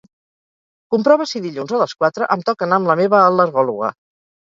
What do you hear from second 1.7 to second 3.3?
a les quatre em toca anar amb la meva